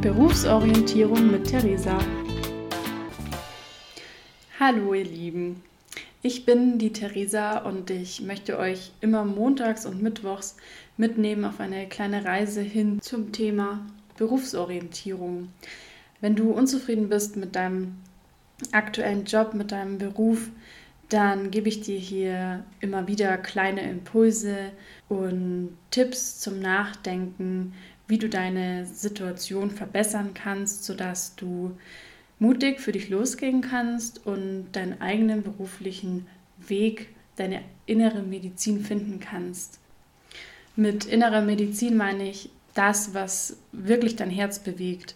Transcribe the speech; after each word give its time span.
Berufsorientierung 0.00 1.32
mit 1.32 1.48
Theresa. 1.48 1.98
Hallo 4.60 4.94
ihr 4.94 5.04
Lieben, 5.04 5.60
ich 6.22 6.46
bin 6.46 6.78
die 6.78 6.92
Theresa 6.92 7.58
und 7.58 7.90
ich 7.90 8.20
möchte 8.20 8.60
euch 8.60 8.92
immer 9.00 9.24
montags 9.24 9.86
und 9.86 10.00
mittwochs 10.00 10.56
mitnehmen 10.96 11.44
auf 11.44 11.58
eine 11.58 11.88
kleine 11.88 12.24
Reise 12.24 12.60
hin 12.60 13.00
zum 13.00 13.32
Thema 13.32 13.84
Berufsorientierung. 14.16 15.48
Wenn 16.20 16.36
du 16.36 16.52
unzufrieden 16.52 17.08
bist 17.08 17.34
mit 17.34 17.56
deinem 17.56 17.96
aktuellen 18.70 19.24
Job, 19.24 19.52
mit 19.52 19.72
deinem 19.72 19.98
Beruf, 19.98 20.48
dann 21.08 21.50
gebe 21.50 21.68
ich 21.68 21.80
dir 21.80 21.98
hier 21.98 22.64
immer 22.78 23.08
wieder 23.08 23.36
kleine 23.36 23.82
Impulse 23.82 24.70
und 25.08 25.76
Tipps 25.90 26.38
zum 26.38 26.60
Nachdenken, 26.60 27.72
wie 28.08 28.18
du 28.18 28.28
deine 28.28 28.86
Situation 28.86 29.70
verbessern 29.70 30.32
kannst, 30.34 30.84
sodass 30.84 31.36
du 31.36 31.76
mutig 32.38 32.80
für 32.80 32.92
dich 32.92 33.10
losgehen 33.10 33.60
kannst 33.60 34.26
und 34.26 34.72
deinen 34.72 35.00
eigenen 35.00 35.42
beruflichen 35.42 36.26
Weg, 36.56 37.10
deine 37.36 37.62
innere 37.86 38.22
Medizin 38.22 38.82
finden 38.82 39.20
kannst. 39.20 39.78
Mit 40.74 41.04
innerer 41.04 41.42
Medizin 41.42 41.96
meine 41.96 42.28
ich 42.28 42.50
das, 42.74 43.12
was 43.12 43.56
wirklich 43.72 44.16
dein 44.16 44.30
Herz 44.30 44.58
bewegt, 44.60 45.14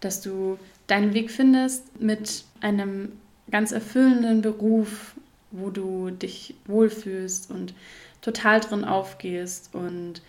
dass 0.00 0.20
du 0.20 0.58
deinen 0.86 1.14
Weg 1.14 1.30
findest 1.30 2.00
mit 2.00 2.44
einem 2.60 3.12
ganz 3.50 3.72
erfüllenden 3.72 4.42
Beruf, 4.42 5.14
wo 5.50 5.70
du 5.70 6.10
dich 6.10 6.54
wohlfühlst 6.66 7.50
und 7.50 7.74
total 8.20 8.60
drin 8.60 8.84
aufgehst 8.84 9.70
und 9.72 10.20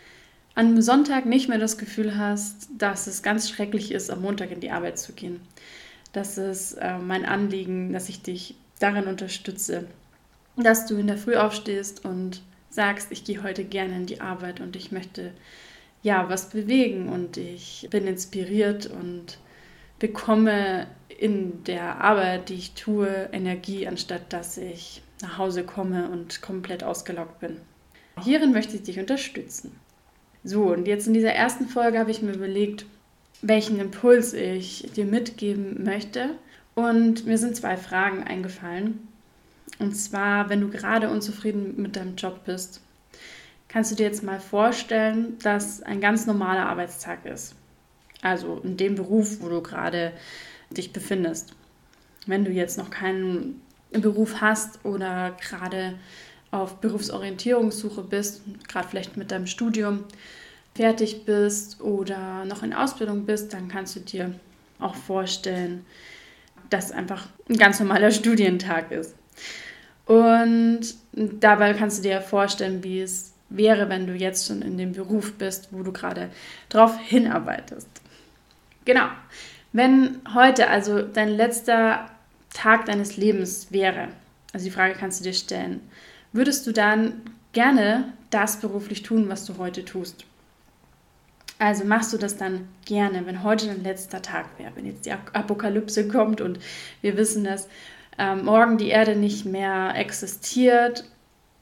an 0.55 0.81
Sonntag 0.81 1.25
nicht 1.25 1.49
mehr 1.49 1.59
das 1.59 1.77
Gefühl 1.77 2.17
hast, 2.17 2.69
dass 2.77 3.07
es 3.07 3.21
ganz 3.21 3.49
schrecklich 3.49 3.91
ist, 3.91 4.09
am 4.09 4.21
Montag 4.21 4.51
in 4.51 4.61
die 4.61 4.71
Arbeit 4.71 4.97
zu 4.97 5.13
gehen. 5.13 5.41
Das 6.13 6.37
ist 6.37 6.73
äh, 6.73 6.97
mein 6.97 7.25
Anliegen, 7.25 7.91
dass 7.91 8.07
ich 8.07 8.21
dich 8.21 8.55
darin 8.79 9.07
unterstütze, 9.07 9.85
dass 10.55 10.85
du 10.85 10.95
in 10.95 11.07
der 11.07 11.17
Früh 11.17 11.35
aufstehst 11.35 12.05
und 12.05 12.41
sagst, 12.69 13.11
ich 13.11 13.25
gehe 13.25 13.43
heute 13.43 13.65
gerne 13.65 13.97
in 13.97 14.05
die 14.05 14.21
Arbeit 14.21 14.61
und 14.61 14.77
ich 14.77 14.93
möchte 14.93 15.31
ja 16.03 16.29
was 16.29 16.49
bewegen 16.49 17.09
und 17.09 17.35
ich 17.35 17.87
bin 17.91 18.07
inspiriert 18.07 18.85
und 18.87 19.39
bekomme 19.99 20.87
in 21.17 21.63
der 21.65 22.01
Arbeit, 22.01 22.49
die 22.49 22.55
ich 22.55 22.73
tue, 22.73 23.29
Energie, 23.33 23.87
anstatt 23.87 24.31
dass 24.31 24.57
ich 24.57 25.01
nach 25.21 25.37
Hause 25.37 25.65
komme 25.65 26.09
und 26.09 26.41
komplett 26.41 26.83
ausgelaugt 26.83 27.39
bin. 27.39 27.57
Hierin 28.21 28.53
möchte 28.53 28.75
ich 28.75 28.83
dich 28.83 28.99
unterstützen. 28.99 29.77
So, 30.47 30.65
und 30.71 30.87
jetzt 30.87 31.07
in 31.07 31.15
dieser 31.15 31.33
ersten 31.33 31.67
Folge 31.67 31.97
habe 31.97 32.11
ich 32.11 32.21
mir 32.21 32.33
überlegt, 32.33 32.85
welchen 33.41 33.79
Impuls 33.79 34.33
ich 34.33 34.87
dir 34.95 35.05
mitgeben 35.05 35.83
möchte. 35.83 36.29
Und 36.75 37.25
mir 37.25 37.39
sind 37.39 37.55
zwei 37.55 37.77
Fragen 37.77 38.23
eingefallen. 38.23 39.07
Und 39.79 39.95
zwar, 39.95 40.47
wenn 40.49 40.61
du 40.61 40.69
gerade 40.69 41.09
unzufrieden 41.09 41.73
mit 41.81 41.95
deinem 41.95 42.15
Job 42.15 42.45
bist, 42.45 42.79
kannst 43.69 43.89
du 43.89 43.95
dir 43.95 44.05
jetzt 44.05 44.21
mal 44.21 44.39
vorstellen, 44.39 45.39
dass 45.41 45.81
ein 45.81 45.99
ganz 45.99 46.27
normaler 46.27 46.67
Arbeitstag 46.69 47.25
ist. 47.25 47.55
Also 48.21 48.61
in 48.63 48.77
dem 48.77 48.93
Beruf, 48.93 49.41
wo 49.41 49.49
du 49.49 49.63
gerade 49.63 50.13
dich 50.69 50.93
befindest. 50.93 51.53
Wenn 52.27 52.45
du 52.45 52.51
jetzt 52.51 52.77
noch 52.77 52.91
keinen 52.91 53.61
Beruf 53.91 54.41
hast 54.41 54.85
oder 54.85 55.35
gerade 55.41 55.95
auf 56.51 56.79
Berufsorientierungssuche 56.79 58.01
bist, 58.01 58.41
gerade 58.67 58.87
vielleicht 58.87 59.17
mit 59.17 59.31
deinem 59.31 59.47
Studium 59.47 60.05
fertig 60.75 61.25
bist 61.25 61.81
oder 61.81 62.45
noch 62.45 62.63
in 62.63 62.73
Ausbildung 62.73 63.25
bist, 63.25 63.53
dann 63.53 63.67
kannst 63.67 63.95
du 63.95 64.01
dir 64.01 64.33
auch 64.79 64.95
vorstellen, 64.95 65.85
dass 66.69 66.91
einfach 66.91 67.27
ein 67.49 67.57
ganz 67.57 67.79
normaler 67.79 68.11
Studientag 68.11 68.91
ist. 68.91 69.15
Und 70.05 70.81
dabei 71.13 71.73
kannst 71.73 71.99
du 71.99 72.01
dir 72.03 72.21
vorstellen, 72.21 72.83
wie 72.83 73.01
es 73.01 73.33
wäre, 73.49 73.89
wenn 73.89 74.07
du 74.07 74.13
jetzt 74.13 74.47
schon 74.47 74.61
in 74.61 74.77
dem 74.77 74.91
Beruf 74.91 75.33
bist, 75.33 75.69
wo 75.71 75.83
du 75.83 75.91
gerade 75.91 76.29
drauf 76.69 76.99
hinarbeitest. 76.99 77.87
Genau. 78.85 79.07
Wenn 79.71 80.21
heute 80.33 80.69
also 80.69 81.01
dein 81.01 81.29
letzter 81.29 82.09
Tag 82.53 82.85
deines 82.85 83.17
Lebens 83.17 83.71
wäre, 83.71 84.09
also 84.53 84.65
die 84.65 84.71
Frage 84.71 84.95
kannst 84.97 85.19
du 85.19 85.23
dir 85.25 85.33
stellen, 85.33 85.81
würdest 86.35 86.67
du 86.67 86.71
dann 86.71 87.21
gerne 87.53 88.13
das 88.29 88.59
beruflich 88.59 89.03
tun, 89.03 89.29
was 89.29 89.45
du 89.45 89.57
heute 89.57 89.85
tust? 89.85 90.25
Also 91.57 91.85
machst 91.85 92.11
du 92.11 92.17
das 92.17 92.35
dann 92.35 92.67
gerne, 92.83 93.25
wenn 93.25 93.43
heute 93.43 93.67
dein 93.67 93.83
letzter 93.83 94.21
Tag 94.21 94.45
wäre, 94.57 94.71
wenn 94.75 94.85
jetzt 94.85 95.05
die 95.05 95.11
Apokalypse 95.11 96.07
kommt 96.09 96.41
und 96.41 96.59
wir 97.01 97.15
wissen, 97.15 97.45
dass 97.45 97.69
ähm, 98.17 98.43
morgen 98.43 98.77
die 98.77 98.89
Erde 98.89 99.15
nicht 99.15 99.45
mehr 99.45 99.93
existiert 99.95 101.05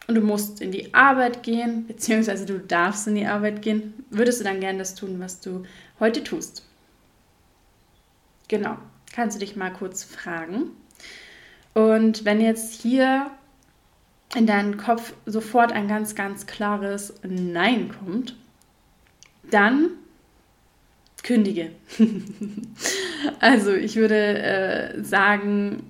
und 0.07 0.15
du 0.15 0.21
musst 0.21 0.61
in 0.61 0.71
die 0.71 0.93
Arbeit 0.95 1.43
gehen, 1.43 1.85
beziehungsweise 1.85 2.45
du 2.47 2.57
darfst 2.57 3.07
in 3.07 3.15
die 3.15 3.27
Arbeit 3.27 3.61
gehen, 3.61 3.93
würdest 4.09 4.39
du 4.39 4.43
dann 4.43 4.59
gerne 4.59 4.79
das 4.79 4.95
tun, 4.95 5.19
was 5.19 5.39
du 5.39 5.63
heute 5.99 6.23
tust? 6.23 6.67
Genau, 8.47 8.77
kannst 9.13 9.35
du 9.35 9.39
dich 9.39 9.55
mal 9.55 9.71
kurz 9.71 10.03
fragen. 10.03 10.71
Und 11.75 12.25
wenn 12.25 12.41
jetzt 12.41 12.81
hier 12.81 13.31
in 14.35 14.47
deinen 14.47 14.77
Kopf 14.77 15.13
sofort 15.25 15.71
ein 15.71 15.87
ganz, 15.87 16.15
ganz 16.15 16.45
klares 16.45 17.13
Nein 17.23 17.93
kommt, 17.99 18.35
dann 19.49 19.91
kündige. 21.23 21.71
also 23.39 23.73
ich 23.73 23.95
würde 23.95 24.15
äh, 24.15 25.03
sagen, 25.03 25.83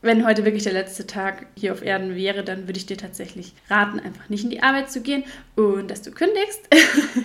wenn 0.00 0.24
heute 0.24 0.44
wirklich 0.44 0.62
der 0.62 0.72
letzte 0.72 1.06
Tag 1.06 1.46
hier 1.56 1.72
auf 1.72 1.82
Erden 1.82 2.14
wäre, 2.14 2.44
dann 2.44 2.68
würde 2.68 2.78
ich 2.78 2.86
dir 2.86 2.96
tatsächlich 2.96 3.52
raten, 3.68 3.98
einfach 3.98 4.28
nicht 4.28 4.44
in 4.44 4.50
die 4.50 4.62
Arbeit 4.62 4.90
zu 4.90 5.02
gehen 5.02 5.24
und 5.56 5.90
dass 5.90 6.02
du 6.02 6.10
kündigst. 6.10 6.68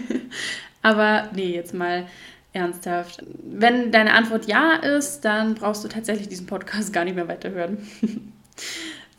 Aber 0.81 1.29
nee, 1.33 1.53
jetzt 1.53 1.73
mal 1.73 2.07
ernsthaft. 2.51 3.23
Wenn 3.43 3.91
deine 3.91 4.13
Antwort 4.13 4.47
ja 4.47 4.73
ist, 4.73 5.21
dann 5.21 5.55
brauchst 5.55 5.83
du 5.83 5.87
tatsächlich 5.87 6.29
diesen 6.29 6.47
Podcast 6.47 6.93
gar 6.93 7.05
nicht 7.05 7.15
mehr 7.15 7.27
weiterhören. 7.27 7.77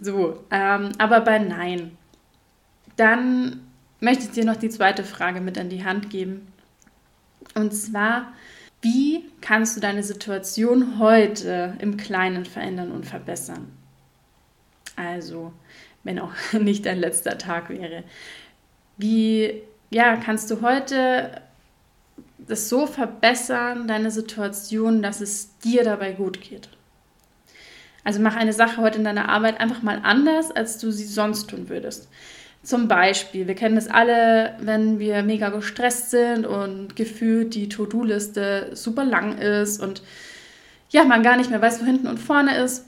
so, 0.01 0.45
ähm, 0.51 0.93
aber 0.99 1.21
bei 1.21 1.39
Nein, 1.39 1.97
dann 2.97 3.61
möchte 4.01 4.25
ich 4.25 4.31
dir 4.31 4.45
noch 4.45 4.57
die 4.57 4.69
zweite 4.69 5.05
Frage 5.05 5.41
mit 5.41 5.59
an 5.59 5.69
die 5.69 5.85
Hand 5.85 6.11
geben. 6.11 6.47
Und 7.55 7.73
zwar, 7.73 8.33
wie 8.83 9.25
kannst 9.41 9.77
du 9.77 9.81
deine 9.81 10.03
Situation 10.03 10.99
heute 10.99 11.77
im 11.79 11.97
Kleinen 11.97 12.45
verändern 12.45 12.93
und 12.93 13.07
verbessern? 13.07 13.73
Also, 14.97 15.53
wenn 16.03 16.19
auch 16.19 16.33
nicht 16.53 16.87
dein 16.87 16.99
letzter 16.99 17.39
Tag 17.39 17.71
wäre. 17.71 18.05
Wie 18.97 19.63
ja, 19.91 20.17
kannst 20.17 20.51
du 20.51 20.61
heute 20.61 21.41
das 22.39 22.69
so 22.69 22.87
verbessern, 22.87 23.89
deine 23.89 24.11
Situation, 24.11 25.03
dass 25.03 25.21
es 25.21 25.57
dir 25.59 25.85
dabei 25.85 26.13
gut 26.13 26.41
geht. 26.41 26.69
Also 28.05 28.21
mach 28.21 28.37
eine 28.37 28.53
Sache 28.53 28.81
heute 28.81 28.99
in 28.99 29.05
deiner 29.05 29.29
Arbeit 29.31 29.61
einfach 29.61 29.83
mal 29.83 30.01
anders, 30.03 30.51
als 30.51 30.79
du 30.79 30.91
sie 30.91 31.07
sonst 31.07 31.49
tun 31.51 31.69
würdest. 31.69 32.09
Zum 32.63 32.89
Beispiel, 32.89 33.47
wir 33.47 33.55
kennen 33.55 33.75
das 33.75 33.89
alle, 33.89 34.57
wenn 34.61 34.99
wir 34.99 35.23
mega 35.23 35.51
gestresst 35.51 36.11
sind 36.11 36.47
und 36.47 36.97
gefühlt 36.97 37.55
die 37.55 37.69
To-Do-Liste 37.69 38.71
super 38.73 39.05
lang 39.05 39.39
ist 39.39 39.83
und 39.83 40.03
ja, 40.91 41.05
man 41.05 41.23
gar 41.23 41.37
nicht 41.37 41.51
mehr 41.51 41.61
weiß, 41.61 41.81
wo 41.81 41.85
hinten 41.85 42.07
und 42.07 42.19
vorne 42.19 42.57
ist, 42.57 42.87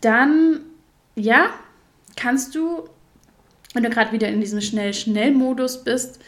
dann 0.00 0.60
ja, 1.14 1.50
kannst 2.16 2.54
du, 2.54 2.88
wenn 3.74 3.82
du 3.82 3.90
gerade 3.90 4.12
wieder 4.12 4.28
in 4.28 4.40
diesem 4.40 4.60
Schnell-Schnell-Modus 4.60 5.84
bist, 5.84 6.20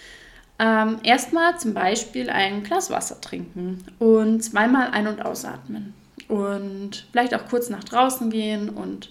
ähm, 0.58 0.98
erstmal 1.02 1.58
zum 1.58 1.75
Beispiel 1.75 2.31
ein 2.31 2.62
Glas 2.62 2.90
Wasser 2.90 3.20
trinken 3.20 3.84
und 3.98 4.42
zweimal 4.42 4.90
ein- 4.90 5.08
und 5.08 5.25
ausatmen. 5.25 5.94
Und 6.28 7.06
vielleicht 7.12 7.34
auch 7.34 7.46
kurz 7.48 7.70
nach 7.70 7.84
draußen 7.84 8.30
gehen 8.30 8.68
und 8.68 9.10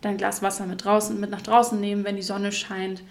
dein 0.00 0.16
Glas 0.16 0.42
Wasser 0.42 0.66
mit 0.66 0.84
draußen 0.84 1.18
mit 1.18 1.30
nach 1.30 1.42
draußen 1.42 1.80
nehmen, 1.80 2.04
wenn 2.04 2.16
die 2.16 2.22
Sonne 2.22 2.52
scheint. 2.52 3.02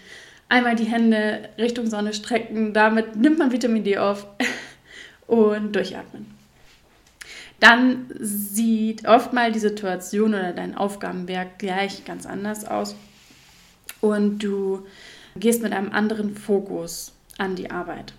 Einmal 0.48 0.74
die 0.74 0.84
Hände 0.84 1.48
Richtung 1.58 1.86
Sonne 1.86 2.12
strecken, 2.12 2.72
damit 2.72 3.16
nimmt 3.16 3.38
man 3.38 3.52
Vitamin 3.52 3.84
D 3.84 3.98
auf 3.98 4.26
und 5.26 5.74
durchatmen. 5.74 6.26
Dann 7.60 8.06
sieht 8.18 9.06
oft 9.06 9.32
mal 9.32 9.52
die 9.52 9.58
Situation 9.58 10.34
oder 10.34 10.52
dein 10.52 10.76
Aufgabenwerk 10.76 11.58
gleich 11.58 12.04
ganz 12.04 12.26
anders 12.26 12.64
aus 12.64 12.96
und 14.00 14.38
du 14.38 14.86
gehst 15.36 15.62
mit 15.62 15.72
einem 15.72 15.92
anderen 15.92 16.34
Fokus 16.34 17.12
an 17.38 17.54
die 17.56 17.70
Arbeit. 17.70 18.14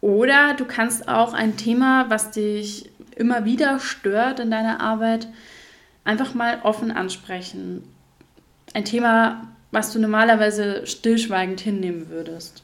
Oder 0.00 0.54
du 0.54 0.64
kannst 0.64 1.06
auch 1.06 1.34
ein 1.34 1.58
Thema, 1.58 2.08
was 2.08 2.30
dich 2.30 2.90
immer 3.16 3.44
wieder 3.44 3.80
stört 3.80 4.40
in 4.40 4.50
deiner 4.50 4.80
Arbeit, 4.80 5.28
einfach 6.04 6.34
mal 6.34 6.60
offen 6.62 6.90
ansprechen. 6.90 7.84
Ein 8.74 8.84
Thema, 8.84 9.48
was 9.70 9.92
du 9.92 9.98
normalerweise 9.98 10.86
stillschweigend 10.86 11.60
hinnehmen 11.60 12.08
würdest. 12.08 12.62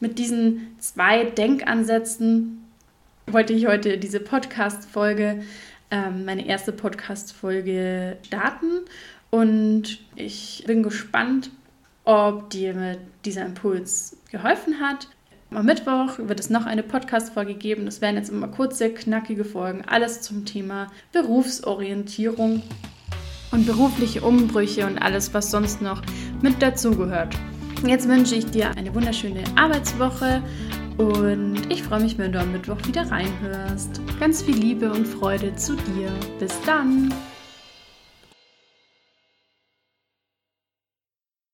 Mit 0.00 0.18
diesen 0.18 0.76
zwei 0.78 1.24
Denkansätzen 1.24 2.64
wollte 3.26 3.52
ich 3.52 3.66
heute 3.66 3.98
diese 3.98 4.20
Podcast-Folge, 4.20 5.42
ähm, 5.90 6.24
meine 6.24 6.46
erste 6.46 6.72
Podcast-Folge 6.72 8.16
starten. 8.22 8.80
Und 9.30 9.98
ich 10.14 10.64
bin 10.66 10.82
gespannt, 10.82 11.50
ob 12.04 12.48
dir 12.50 12.96
dieser 13.24 13.44
Impuls 13.44 14.16
geholfen 14.30 14.80
hat. 14.80 15.08
Am 15.50 15.64
Mittwoch 15.64 16.18
wird 16.18 16.40
es 16.40 16.50
noch 16.50 16.66
eine 16.66 16.82
Podcast-Folge 16.82 17.54
geben. 17.54 17.86
Das 17.86 18.00
werden 18.00 18.16
jetzt 18.16 18.28
immer 18.28 18.48
kurze, 18.48 18.90
knackige 18.90 19.44
Folgen. 19.44 19.82
Alles 19.86 20.20
zum 20.20 20.44
Thema 20.44 20.88
Berufsorientierung 21.12 22.62
und 23.50 23.66
berufliche 23.66 24.20
Umbrüche 24.20 24.86
und 24.86 24.98
alles, 24.98 25.32
was 25.32 25.50
sonst 25.50 25.80
noch 25.80 26.02
mit 26.42 26.60
dazugehört. 26.60 27.34
Jetzt 27.86 28.08
wünsche 28.08 28.34
ich 28.34 28.46
dir 28.46 28.76
eine 28.76 28.94
wunderschöne 28.94 29.42
Arbeitswoche 29.56 30.42
und 30.98 31.70
ich 31.70 31.82
freue 31.82 32.00
mich, 32.00 32.18
wenn 32.18 32.32
du 32.32 32.40
am 32.40 32.52
Mittwoch 32.52 32.78
wieder 32.86 33.10
reinhörst. 33.10 34.00
Ganz 34.20 34.42
viel 34.42 34.56
Liebe 34.56 34.92
und 34.92 35.06
Freude 35.06 35.54
zu 35.54 35.76
dir. 35.76 36.10
Bis 36.38 36.60
dann! 36.66 37.12